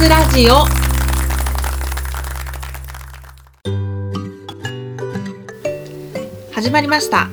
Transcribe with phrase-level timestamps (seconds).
[0.00, 0.64] つラジオ。
[6.54, 7.28] 始まりました。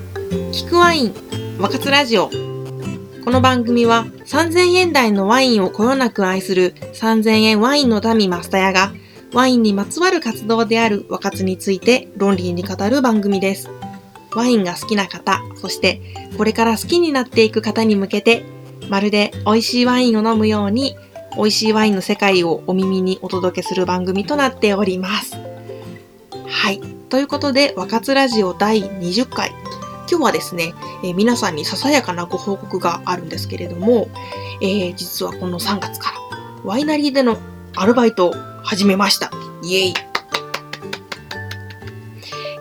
[0.51, 1.13] 聞くワイン
[1.59, 2.29] 若津ラジオ。
[3.23, 8.91] この番組は3000円台のワインをこよなく愛する3000円ワインの民マスタヤが
[9.31, 13.69] ワインにまつわる活動である若津について論理に語る番組です。
[14.35, 16.01] ワインが好きな方、そして
[16.37, 18.43] これから好きになっていく方に向けて、
[18.89, 20.97] まるで美味しいワインを飲むように
[21.37, 25.35] 美味しいワインの世界をお耳にお届けする番組となっております。
[26.47, 26.81] はい。
[27.09, 29.51] ということで、若津ラジオ第20回。
[30.09, 30.73] 今日はですね、
[31.03, 34.07] えー、皆さんにささやかなご報告があるんですけれども、
[34.61, 36.17] えー、実はこの3月から
[36.63, 37.37] ワイナリーでの
[37.75, 39.29] アルバイトを始めました。
[39.61, 39.93] イエイ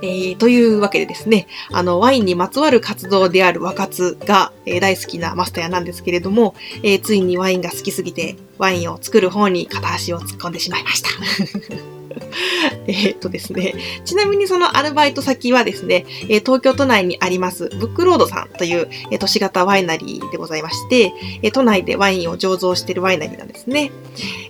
[0.07, 11.96] えー、というわけでですね、あの、ワインにまつわる活動である和活が、えー、大好きなマスターなんですけれども、えー、ついにワインが好きすぎて、ワインを作る方に片足を突っ込んでしまいました。
[12.87, 23.91] えっとですね、ちなみにそのアルバイト先はですね、え東京都内にありますブックロードさんという、え都市型ワイナリーでございまして、え都内でワインを醸造しているワイナリーなんですね。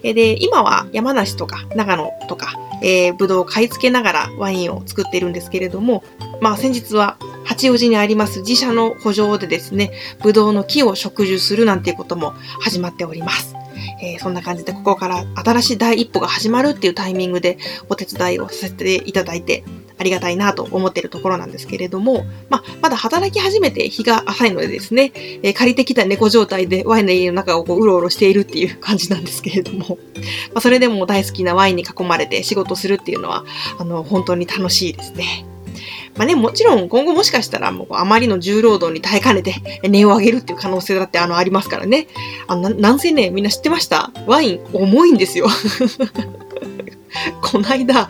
[0.03, 6.05] えで、今は山梨とか長野とか、えー、ブドウを買い付けながらワインを作っているんですけれども、
[6.41, 13.55] まあ先日は八王子にあります自社の補助でですね、ブドウの木を植樹するなんていうことも始まっております。
[14.03, 19.65] えー、そんな感じでここから新しい第一歩が始まるっていうタイミングでお手伝いをさせていただいて
[19.99, 29.99] ありがたいなと思っているところなんですけれども、まあ、まだ働き始めて日が浅いのでですね、えー、借りてきた猫状態でワインの家の中をこううろうろしているっていう感じなんですけれども、
[30.53, 33.45] まあ、それでも大好きなワインに囲まれて仕事するっていうのは、
[33.79, 35.47] あの、本当に楽しいですね。
[36.17, 39.55] まあね、もちろん今後もしかしたらもうあまりの重労働に耐えかねて
[39.89, 42.07] 値を上げるっていう可能性だってあのありますからね。
[42.47, 44.11] あの、なんせね、みんな知ってました？
[44.27, 45.49] ワイン重いんですよ。
[47.43, 48.09] こないだ、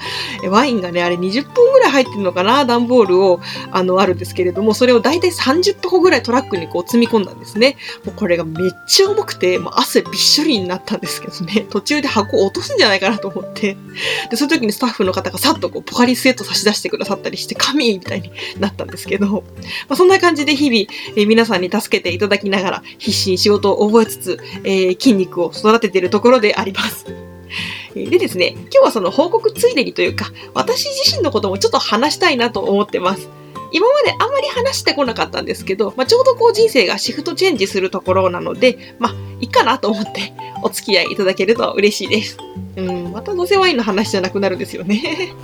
[0.49, 3.41] ワインがね、あれ20分ぐらい入ってるのかな、段ボールを、
[3.71, 7.77] あの、あるんですけれども、それを大体30箱ぐらいトラックにこう積み込んだんですね。
[8.05, 13.77] もうこれがめっちゃ重くて、もう汗びっしょりになったんですけどね、途中で箱を落とすんじゃないかなと思って、
[14.31, 19.43] で、その時にスタッフの方がさっとこう、ポカリスエット差し出してくださったりして、神みたいになったんですけど、ま
[19.91, 27.35] あ、そんな感じで日々、えー、皆さんに助けていただきながら、必死に仕事を覚えつつ、えー、筋肉を育てているところであります。
[28.05, 33.29] でですね、今日はその報告ついでにというか、私自身のこともちょっと話したいなと思ってます。
[33.73, 42.39] 今まであんまり話してこなかったんですけど、まあ、ちょうどこう人生がシフトチェンジするところなので、まあ、いいかなと思ってお付き合いいただけると嬉しいです。
[42.77, 45.34] うん、またのせワインの話じゃなくなるんですよね。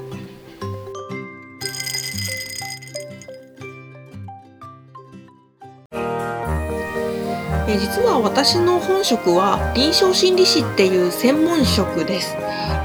[7.95, 12.35] 実は私の本職は臨床心理士っていう専門職です。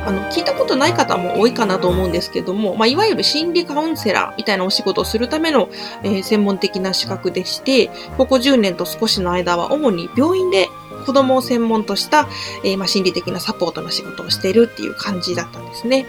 [0.06, 5.70] あの、聞いたことない方も多いかなと思うんですけども、まあ、いわゆる心理カウンセラーみたいなお仕事をするための、
[6.04, 10.68] えー、専門的な資格でして、ここ10年と少しの間は主に病院で
[11.06, 12.28] 子供を専門とした、
[12.66, 16.06] えー、まあ、心理的なサポートの仕事をしているっていう感じだったんですね。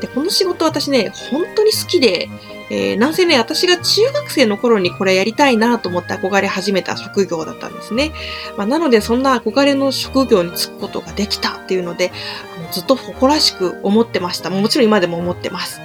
[0.00, 2.28] で、この仕事私ね、本当に好きで、
[2.70, 8.12] えー、なんせね、私が中学生の頃にこれやりたいなと思って憧れ始めた職業だったんですね。
[8.56, 12.12] まあ、なので、そんな憧れの職業に就くことができたっていうので、
[12.56, 14.50] あのずっと誇らしく思ってました。
[14.50, 15.80] もちろん今でも思ってます。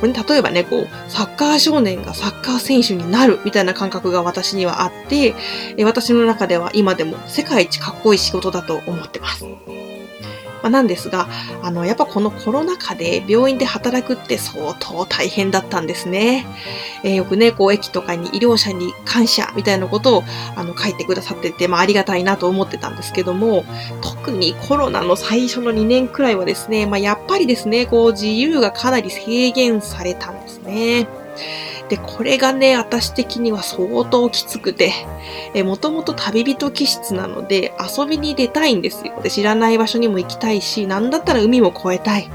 [0.00, 5.34] これ、例えばね、こう、サッカー少年がサッカー選手になるみたいな感覚が私にはあって、
[5.76, 9.44] え私の中では今でも世界一かっこいい仕事だと思ってます。
[10.62, 11.28] まあ、なんですが、
[11.62, 16.46] あの、やっぱこのコロナ禍で病院で働くって相当大変だったんですね。
[17.02, 20.24] えー、よくね、こう、駅とかに医療者に感謝みたいなことを、
[20.56, 23.64] あの、書いてくださってて、まあ、ありがたいなと思ってたんですけども、
[24.00, 31.08] 特にコロナの最初の2年くらいはですね、まあ、やっぱりですね、こう、自由がかなり制限されたんですね。
[31.92, 34.94] で、これがね、私的には相当きつくて、
[35.52, 39.20] えもともと旅人気質なので遊びに出たいんですよ。
[39.22, 42.30] で、知らない場所にも行きたいし、なんだったら海も越えたい。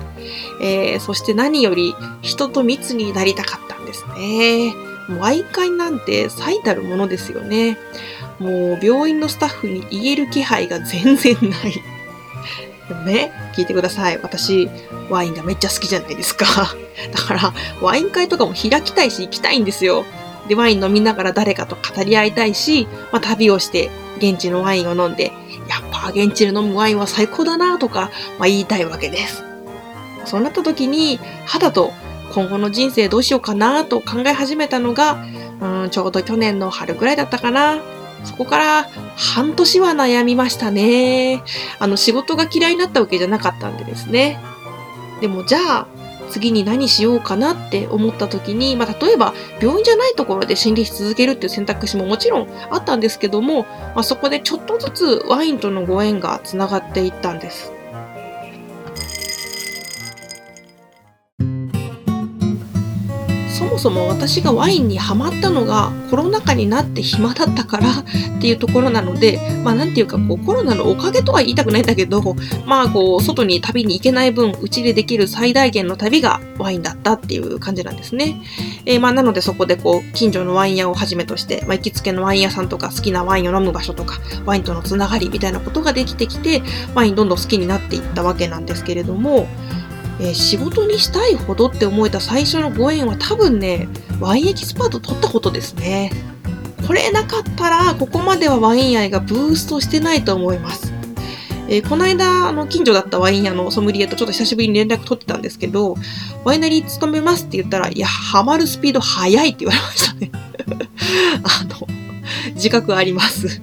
[0.62, 4.76] えー、そして何より人と密になりたかったんですね。
[5.10, 7.80] もう愛会なんて最たるものですよね。
[8.38, 11.82] もう病院のスタッフに言える気配が全然ない。
[12.88, 14.20] でもね、聞いてください。
[14.22, 14.70] 私、
[15.10, 16.46] ワインがめっちゃ好きじゃないですか。
[17.14, 20.06] だから、ワイン会とかも開きたいし行きたいんですよ。
[20.48, 25.34] で、ワイン飲みながら誰かと語り合いたいし、まあ、旅をして現地のワインを飲んで、
[25.68, 29.44] やっぱ現地で飲むワインは最高だなとか、まあ、言いたいわけです。
[30.26, 31.94] そうなった時に、肌と
[32.34, 35.18] 今後の人生どうしようかなと考え始めたのが、
[35.60, 37.78] うん、ちょうど去年の春ぐらいだったかな。
[38.24, 41.44] そこから半年は悩みましたね。
[41.80, 44.40] あの仕事が嫌いになったわけじゃなかったんでですね。
[45.22, 45.88] でもじゃあ
[46.30, 53.64] 次に何しようかなって思った時に、まあ、例えば病院じゃないところで心理し続けるっていう選択肢ももちろんあったんですけども、
[53.96, 57.77] まあ、そこでちょっとずつワインとのご縁がつながっていったんです。
[63.58, 68.04] そもそも私がワインにハマったのがコロナ禍になって暇だったから っ
[68.40, 72.36] ていうところなので、まあなんていうかこうコロナのおかげとは言いたくないんだけど、
[72.68, 78.44] まあこう外に旅に行けない分、うちでできる最大限の旅がワインだったっていう感じなんですね。
[78.86, 86.62] えー、まあなのでそこでこう近所のワイン屋をはじめとして、まあ行きつけのワイン屋さんとか好きなワインを飲む場所とか、ワインとのつながりみたいなことができてきて、
[86.94, 89.48] ワインどんどん好きになっていったわけなんですけれども、
[90.20, 93.88] えー、仕事にしたいほどって思えた最初のご縁は多分ね、
[94.20, 96.12] ワインエキスパート取ったことですね。
[96.88, 100.94] これなかったら、ここまではワイン愛がブーストしてないと思います。
[101.70, 105.96] えー、この間、あの、近所だったワイン屋のソムリエとちょっと久しぶりに連絡取ってたんですけど、
[106.46, 110.32] ワイナリー勤めますって言ったら、いや、ハマるスピード速いって言われましたね。
[111.44, 111.88] あの、
[112.56, 113.62] 自覚あります。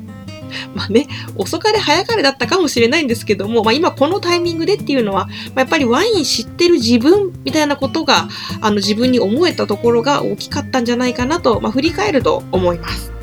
[0.75, 8.29] まあね、遅かれ早かれだったかもしれないんですけども、まあ今このタイミングでっていうのは、まあ、やっぱりワイン知ってる自分みたいなことが、
[8.61, 13.15] あの自分に思えたところが大きかったんじゃないかなと、まあ振り返ると思います。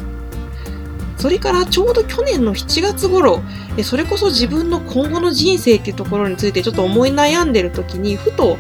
[1.22, 3.42] それからちょうど去年の7月頃、
[3.84, 8.58] それこそ自分の今後の人生っていうところについてちょっと思い悩んでる時に、ふと、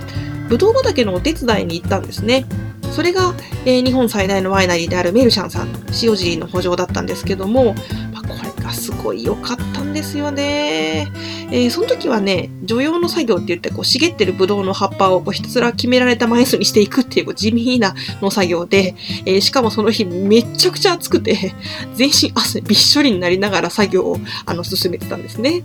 [0.47, 2.45] ぶどう畑のお手伝いに行ったんですね。
[2.91, 3.33] それが、
[3.65, 5.69] えー、日本最大のワイナリーであるメルシャンさん、
[6.03, 7.73] 塩尻の補助だったんですけども、
[8.81, 11.07] すごい良かったんですよね。
[11.51, 18.95] えー、その時はね、除葉の作業って言って、こう、茂ってるブドウの葉っぱをこうひたすら決められた枚数にしていくっていうこう地味な農作業で、
[19.25, 21.53] えー、しかもその日めちゃくちゃ暑くて、
[21.93, 25.61] 全身汗びっしょりになりながら作業をあの進めてたんですね。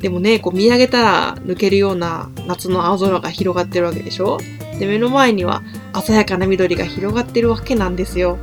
[0.00, 4.38] でもね、こう見上げたら抜けるような夏の青空が広がってるわけでしょ？
[4.78, 5.62] で、目の前には
[6.04, 8.38] 鮮やかな緑が広がってるわけなんですよ。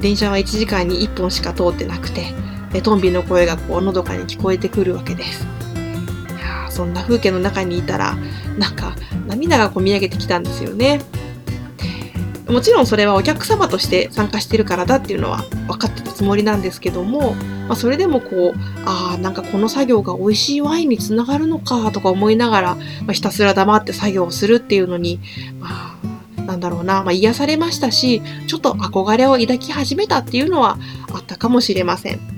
[0.00, 2.26] 電車は1時間に1本しか通ってなくて、
[2.80, 5.46] トンビの声がこうのどかに聞こえてくるわけです。
[6.70, 8.16] そんな風景の中にいたら、
[8.58, 8.96] なんか
[9.26, 11.00] 涙がこみ上げてきたんですよね。
[12.48, 17.34] もちろんそれはお客様として参加してるからだっていうのは分かってたつもりなんですけども、
[17.68, 25.20] まあ、それでもこう、ああ、なんかこの作業が美味しいワインにつながるのかとか思いながら、まあ、ひたすら黙って作業をするっていうのに、
[25.60, 25.96] ま
[26.38, 30.78] あ、なんだろうな、まあ、癒されましたし、ちょっと憧れを抱き始めたっていうのは
[31.12, 32.31] あったかもしれません。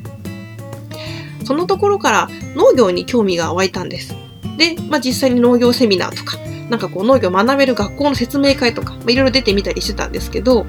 [1.45, 4.15] そのところから農業に興味が湧いたんです。
[4.57, 6.39] で、まあ、実際に農業セミナーとか、
[6.71, 10.67] なんかこう農業学べる学校の説明会とか、まあ、いろいろ出てみたりしてたんですけど、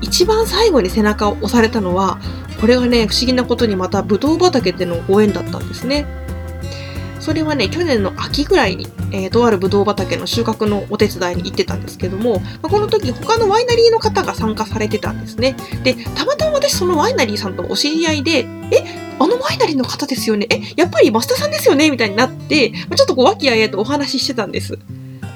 [0.00, 2.18] 一番最後に背中を押されたのは、
[2.60, 6.06] これがね、不思議なことにまたブドウ畑でのご縁だったんですね。
[7.24, 15.56] それはね、去年の秋ぐらいに、えー、とあるブドウ畑の収穫のお手伝いに行ってたんですけども、まあ、この時他のワイナリーの方が参加されてたんですね。
[15.84, 21.90] で、たまたま私そのワイナリーさんとお知り合いで、え、あのワイナリーの方ですよねえ、やっぱり増田さんですよね？
[21.90, 24.78] みたいになって、ちょっとこう和気あいあいとお話ししてたんです。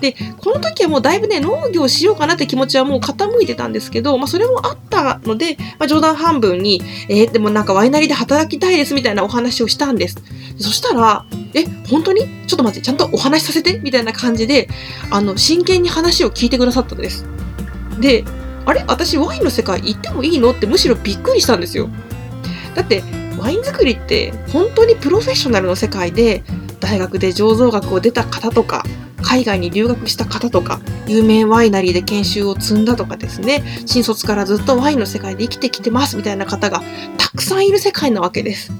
[0.00, 10.22] で、この時はもうだいぶね、農業しようかなって気持ちはもう傾いてたんですけど、まあそれもあったので、まあ冗談半分に、えー、でもなんかワイナリーで働きたいですみたいなお話をしたんです。
[10.58, 12.22] そしたら、え、本当に？
[12.46, 13.80] ちょっと待って、ちゃんとお話しさせて？
[13.80, 14.68] みたいな感じで、
[15.10, 17.24] あの、真剣に話を聞いてくださったんです。
[17.98, 18.24] で、
[18.66, 18.84] あれ？
[18.86, 20.52] 私ワインの世界行ってもいいの？
[20.52, 21.88] ってむしろびっくりしたんですよ。
[22.76, 23.02] だって、
[23.38, 26.42] ワイン作りって本当にプロフェッショナルの世界で、
[26.80, 28.84] 大学で醸造学を出た方とか、
[29.22, 36.82] 海外に留学した方とか、有名ワイナリーで研修を積んだとかですね、新卒からずっとワインの世界で生きてきてますみたいな方が
[37.16, 38.72] たくさんいる世界なわけです。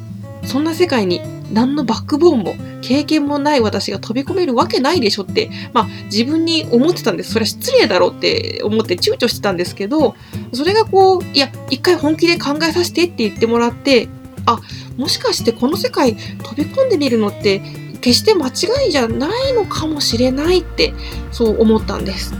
[0.44, 1.20] そんな世界に
[1.52, 7.32] 何のバックボーンも経験もない私が飛び込めるわけないでしょって、まあ自分に思ってたんです。
[7.32, 10.14] それは失礼だろうって思って躊躇してたんですけど、
[10.52, 14.08] それがこう、いや、一回本気で考えさせてって言ってもらって、
[14.48, 14.60] あ、
[14.96, 17.60] もしかしてこの世界飛び込んでみるのって
[18.00, 20.94] 決して間違いじゃないのかもしれないって
[21.32, 22.34] そう思ったんです。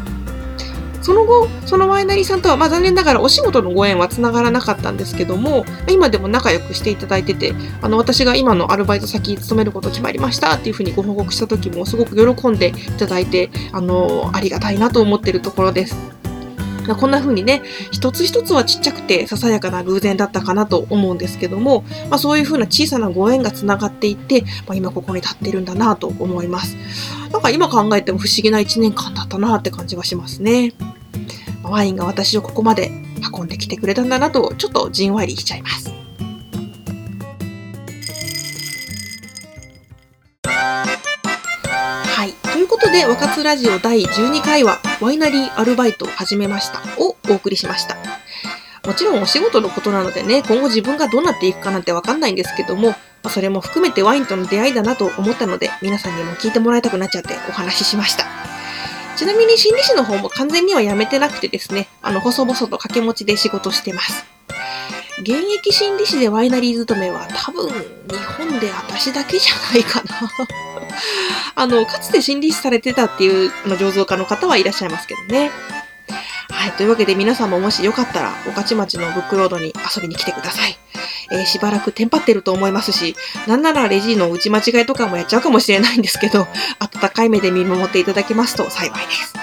[1.09, 15.97] その後、そのワイナリーさんとは、まあ、残念ながらお仕事のご縁はつながらなかったんですけども、今でも仲良くしていただいてて、あの、私が今のアルバイト先勤めること決まりましたっていうふうにご報告した時もすごく喜んでいただいて、あの、ありがたいなと思ってるところです。
[16.97, 26.77] こんな風にね、一つ一つはちっちゃくてささやかな偶然だったかなと思うんですけども、まあ、そういう風な小さなご縁がつながっていって、まあ、今ここに立ってるんだなと思います。
[27.33, 30.73] なんか今考えても不思議な一年間だったなって感じがしますね。
[31.63, 32.91] ワインが私をここまで
[33.33, 35.98] 運んできてくれたんだなと、ちょっとじんわりしちゃいます。
[42.89, 47.97] ことで、若津ラジオ第12回は、ワイナリーアルバイトを始めましたをお送りしました。
[48.87, 58.25] もちろんお仕事のことなのでね、今後自分がどうなっていくかなんてわかんないんですけども、まそれも含めてワインとの出会いだなと思ったので、皆さんにも聞いてもらいたくなっちゃってお話ししました。
[59.17, 64.25] ちなみに心理師の方も完全にはやめてなくてですね、あの、細々と掛け持ちで仕事してます。
[65.21, 67.75] 現役心理師でワイナリー勤めは多分日
[68.37, 70.31] 本で私だけじゃないかな
[71.55, 75.51] あの、かつて心理師されてたっていうあの醸造家の方はいらっしゃいますけどね。
[76.51, 76.73] はい。
[76.73, 80.79] というわけで皆さんももしよかったら、御徒町のブックロードに遊びに来てください。
[81.31, 86.47] えー、しばらくテンパってると思いますし、なんならレジの打ち間違いとかもやっちゃうかもしれないんですけど、
[86.79, 89.35] 温かい目で見守っていただけますと幸いです。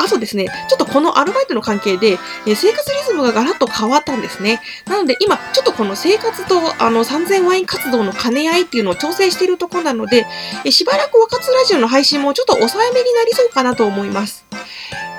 [0.00, 4.60] あとですね、ちょっとこのアルバイトの関係で、え生活リズムがガラッと変わったんですね。
[4.86, 10.26] なので今、ちょっとこの生活とあの3000ワイン活動の兼ね合いっていうのを調整しているところなので、
[10.64, 14.44] えしばらく若津ラジオの配信もちょっと抑えめになりそうかなと思います。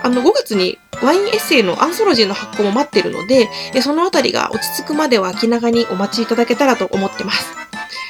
[0.03, 3.49] あの、5月にワインエッセイのアンソロジーの発行も待ってるので、
[3.81, 7.45] そのあたりが落ち着くまでは気長にお待ちいただけたらと思ってます。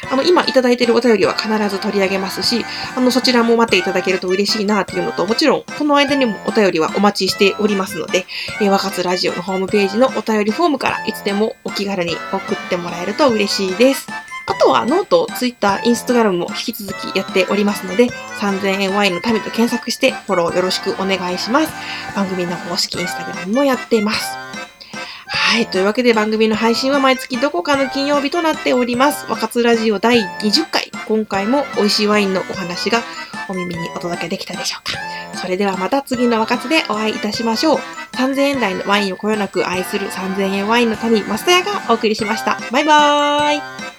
[0.09, 8.25] あの、今いただいているお便りは必ず取り上げますし、あの、そちらも待っていただけると嬉しいなっていうのと、もちろん、この間にもお便りはお待ちしておりますので、
[8.61, 14.07] えー、若津ラジオのホームページのお便りフォームからいつでもお気軽に送ってもらえると嬉しいです。
[14.51, 18.07] あとはノート、ツイッター、インスタグラムも引き続きやっておりますので、
[18.41, 21.71] 3000円ワインの民と検索してフォローよろしくお願いします。
[22.17, 24.35] 番組の公式インスタグラムもやっています。
[25.27, 25.67] はい。
[25.67, 29.25] というわけで番組の配信は毎月どこかの金曜日となっております。
[29.29, 30.91] 若津ラジオ第20回。
[31.07, 32.99] 今回も美味しいワインのお話が
[33.47, 34.99] お耳にお届けできたでしょうか。
[35.37, 37.79] それではまた次の若津でお会いいたしましょう。
[38.15, 42.59] 3000円台のワインをこよなく愛する3000円ワインの民、マスタヤがお送りしました。
[42.71, 43.90] バイバーイ。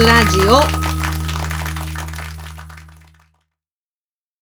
[0.00, 0.91] ラジオ